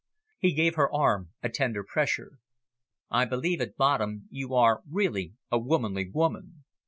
[0.39, 2.39] He gave her arm a tender pressure.
[3.11, 6.63] "I believe at bottom you are really a womanly woman.